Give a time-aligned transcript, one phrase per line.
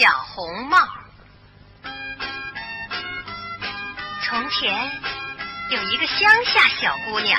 [0.00, 0.78] 小红帽。
[4.22, 4.90] 从前
[5.68, 7.38] 有一个乡下小姑娘，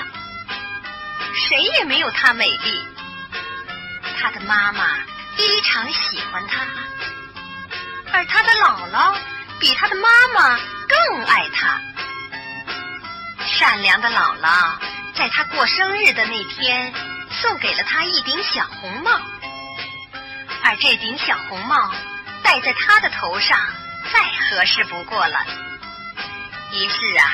[1.34, 2.86] 谁也没有她美丽。
[4.20, 4.84] 她的妈妈
[5.36, 6.64] 非常喜欢她，
[8.14, 9.18] 而她的姥姥
[9.60, 11.82] 比她的妈妈更爱她。
[13.44, 14.78] 善良的姥姥
[15.16, 16.94] 在她过生日的那天，
[17.32, 19.20] 送给了她一顶小红帽，
[20.64, 21.92] 而这顶小红帽
[22.52, 23.58] 戴在她的头上
[24.12, 25.40] 再合适不过了。
[26.74, 27.26] 于是啊，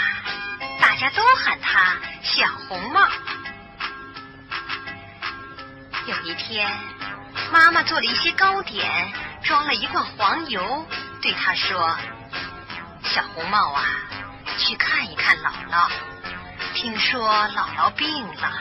[0.79, 3.01] 大家都喊她小红帽。
[6.05, 6.71] 有一天，
[7.51, 10.85] 妈妈做了一些糕点，装了一罐黄油，
[11.19, 11.97] 对她说
[13.03, 13.85] ：“小红帽啊，
[14.59, 15.89] 去看一看姥姥。
[16.75, 18.51] 听说姥姥病了，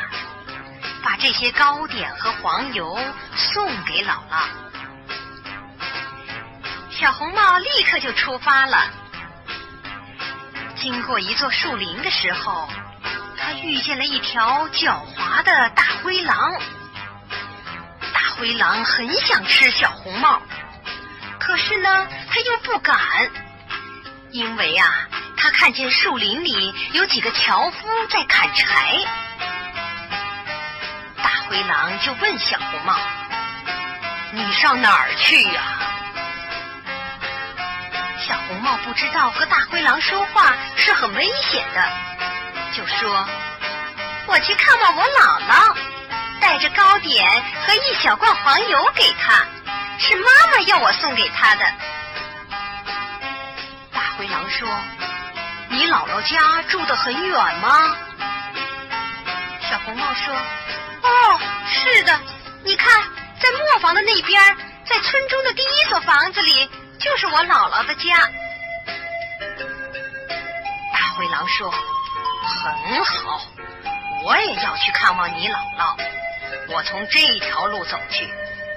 [1.03, 2.99] 把这些糕点和黄油
[3.35, 4.47] 送给姥姥。”
[6.99, 8.91] 小红帽立刻就出发了。
[10.77, 12.67] 经过一座树林的时候，
[13.37, 16.55] 他遇见了一条狡猾的大灰狼。
[18.15, 20.41] 大灰狼很想吃小红帽，
[21.39, 22.97] 可是呢，他又不敢，
[24.31, 25.07] 因为啊，
[25.37, 28.97] 他看见树林里有几个樵夫在砍柴。
[31.23, 32.97] 大灰狼就问小红帽
[34.33, 35.63] ：“你上哪儿去呀？”
[38.19, 41.89] 小红帽不知道和大灰狼说话是很危险的，
[42.75, 43.29] 就说
[44.27, 45.77] ：“我去看望我姥姥，
[46.41, 49.45] 带着糕点和一小罐黄油给她，
[49.99, 51.65] 是妈妈要我送给她的。”
[53.93, 54.69] 大灰狼说
[55.69, 57.97] ：“你姥姥家住得很远吗？”
[59.71, 60.35] 小红帽说
[61.03, 62.19] ：“哦，是的，
[62.65, 63.03] 你看，
[63.41, 64.43] 在磨坊的那边，
[64.85, 66.69] 在村中的第一所房子里。”
[67.07, 68.29] 就是我姥姥的家。
[70.93, 71.71] 大灰狼说
[72.43, 73.41] ：“很好，
[74.25, 75.97] 我也要去看望你姥姥。
[76.69, 78.29] 我从这条路走去，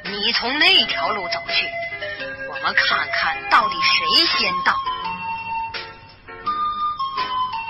[0.04, 1.68] 你从那条路走去，
[2.48, 4.76] 我们看看到底谁先到。”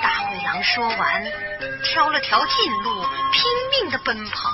[0.03, 1.24] 大灰狼说完，
[1.86, 3.41] 挑了条近路，拼
[3.72, 4.52] 命的奔跑。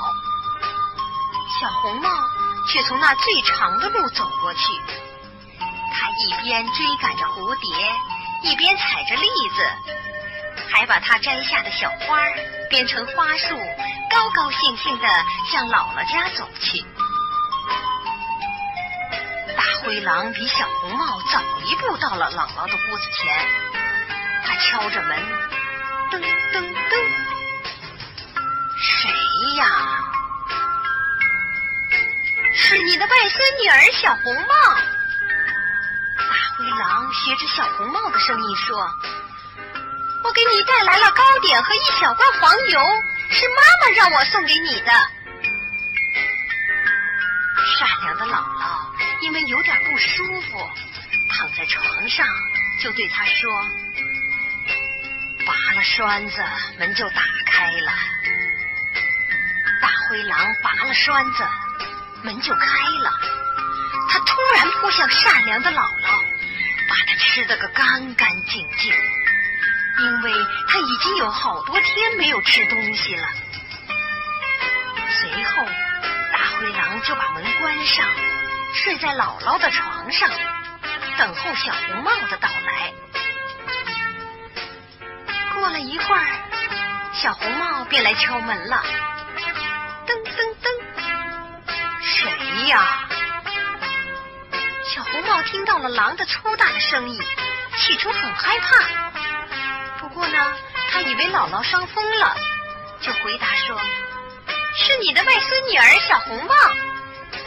[1.60, 2.10] 小红帽
[2.72, 4.60] 却从那最长的路走过去。
[6.18, 9.70] 一边追赶着蝴蝶，一边采着栗子，
[10.72, 12.22] 还把他摘下的小花
[12.70, 13.58] 编成花束，
[14.10, 15.08] 高高兴兴的
[15.52, 16.86] 向姥姥家走去。
[19.58, 23.46] 大灰狼比小红帽早一步到了姥姥的屋子前，
[24.46, 25.18] 他敲着门，
[26.12, 26.20] 噔
[26.54, 26.96] 噔噔，
[28.78, 29.12] 谁
[29.58, 29.68] 呀？
[32.54, 34.95] 是你的外孙女儿小红帽。
[36.58, 38.78] 灰狼学着小红帽的声音说
[40.24, 42.80] ：“我给你带来了糕点和一小罐黄油，
[43.30, 44.92] 是妈妈让我送给你的。”
[47.78, 48.90] 善良的姥姥
[49.22, 50.58] 因为有点不舒服，
[51.30, 52.26] 躺在床上，
[52.82, 53.52] 就对他说
[55.46, 56.42] ：“拔了栓子，
[56.80, 57.92] 门就打开了。”
[59.82, 61.46] 大灰狼拔了栓子，
[62.24, 62.68] 门就开
[63.04, 63.12] 了。
[64.08, 66.05] 他突然扑向善良的姥姥。
[66.96, 68.94] 把它吃得个干干净净，
[70.00, 70.32] 因为
[70.70, 73.28] 他已经有好多天没有吃东西了。
[75.10, 75.66] 随后，
[76.32, 78.06] 大灰狼就把门关上，
[78.74, 80.30] 睡在姥姥的床上，
[81.18, 82.94] 等候小红帽的到来。
[85.54, 86.28] 过了一会儿，
[87.12, 88.82] 小红帽便来敲门了。
[90.08, 90.70] 噔噔噔，
[92.02, 93.05] 谁呀？
[95.44, 97.22] 听到了狼的粗大的声音，
[97.78, 98.84] 起初很害怕。
[100.00, 100.54] 不过呢，
[100.92, 102.36] 他以为姥姥伤风了，
[103.02, 103.80] 就回答说
[104.78, 106.56] ：“是你的外孙女儿小红帽，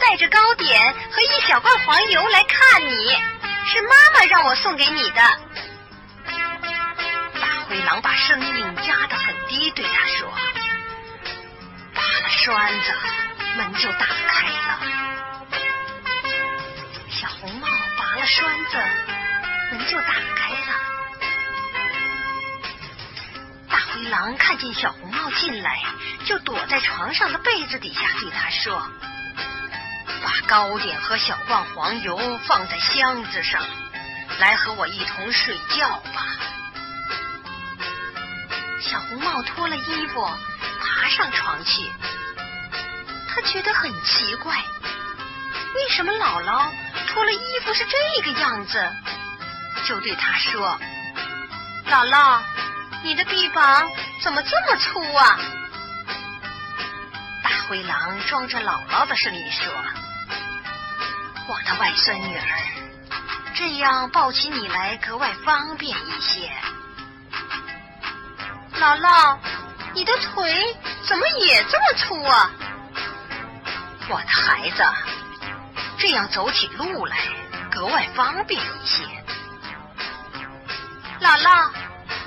[0.01, 3.17] 带着糕点和一小罐黄油来看你，
[3.65, 5.21] 是妈妈让我送给你的。”
[7.39, 10.27] 大灰狼把声音压得很低，对他说
[11.93, 12.93] ：“拔了栓子，
[13.57, 14.79] 门就打开了。”
[17.09, 17.67] 小红帽
[18.29, 18.77] 栓子，
[19.71, 20.73] 门就打开了。
[23.67, 25.81] 大灰狼看见小红帽进来，
[26.25, 28.87] 就躲在床上的被子底下，对他说
[30.23, 33.63] ：“把糕点和小罐黄油放在箱子上，
[34.37, 36.27] 来和我一同睡觉吧。”
[38.79, 40.29] 小红帽脱了衣服，
[40.83, 41.81] 爬上床去。
[43.27, 46.69] 他觉得很奇怪，为什么姥姥？
[47.19, 48.81] 脱了衣服是这个样子，
[49.85, 50.79] 就对他说
[51.91, 52.39] ：“姥姥，
[53.03, 55.37] 你的臂膀怎么这么粗啊？”
[57.43, 59.69] 大灰狼装着姥姥的声音说
[61.49, 62.47] ：“我的外孙女儿，
[63.53, 66.49] 这样抱起你来格外方便一些。”
[68.79, 69.37] 姥姥，
[69.93, 72.49] 你的腿怎么也这么粗啊？
[74.07, 74.85] 我的孩子，
[75.99, 77.17] 这样走起路来
[77.69, 79.03] 格外方便一些。
[81.19, 81.69] 姥姥，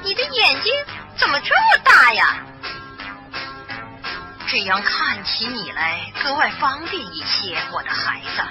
[0.03, 0.71] 你的眼睛
[1.17, 2.37] 怎么这么大呀？
[4.47, 8.43] 这样看起你来格外方便一些，我的孩子。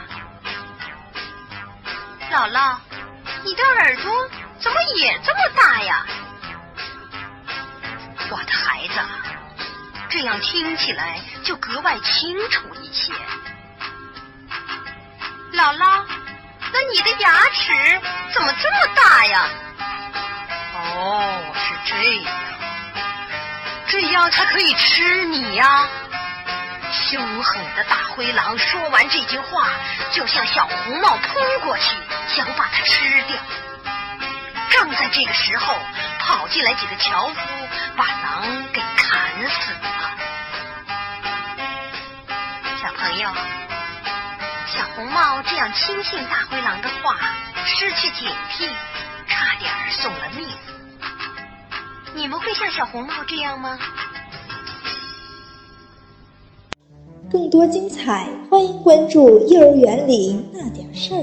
[2.31, 2.77] 姥姥，
[3.44, 4.29] 你的耳朵
[4.59, 6.06] 怎么也这么大呀？
[8.31, 9.00] 我的孩子，
[10.09, 13.13] 这样听起来就格外清楚一些。
[15.62, 16.04] 姥姥，
[16.74, 18.02] 那你的牙齿
[18.34, 19.48] 怎么这么大呀？
[20.74, 22.34] 哦，是这样，
[23.88, 25.88] 这样才可以吃你呀！
[26.92, 29.68] 凶狠的大灰狼说完这句话，
[30.12, 31.96] 就向小红帽扑过去，
[32.28, 33.38] 想把它吃掉。
[34.72, 35.75] 正在这个时候，
[36.18, 37.36] 跑进来几个樵夫，
[37.96, 39.90] 把狼给砍死了。
[45.01, 47.18] 红帽这样轻信大灰狼的话，
[47.65, 48.69] 失去警惕，
[49.27, 50.48] 差点送了命。
[52.13, 53.80] 你们会像小红帽这样吗？
[57.31, 61.18] 更多精彩，欢迎关注《幼儿园里那点事儿》。